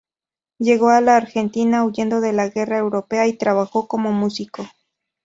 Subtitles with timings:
[0.57, 4.65] Llegó a la Argentina huyendo de la guerra europea y trabajó como músico.